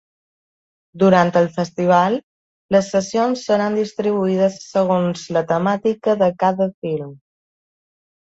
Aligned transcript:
Durant 1.01 1.31
el 1.41 1.49
festival, 1.57 2.15
les 2.75 2.89
sessions 2.95 3.43
seran 3.49 3.77
distribuïdes 3.79 4.57
segons 4.71 5.27
la 5.37 5.45
temàtica 5.53 6.19
de 6.23 6.31
cada 6.45 6.69
film. 6.87 7.13